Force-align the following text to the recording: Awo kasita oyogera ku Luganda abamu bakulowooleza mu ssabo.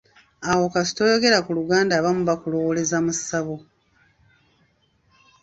Awo 0.49 0.65
kasita 0.73 0.99
oyogera 1.05 1.39
ku 1.45 1.51
Luganda 1.57 1.93
abamu 1.95 2.21
bakulowooleza 2.29 2.97
mu 3.05 3.13
ssabo. 3.17 3.55